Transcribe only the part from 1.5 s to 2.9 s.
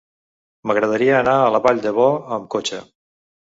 la Vall d'Ebo amb cotxe.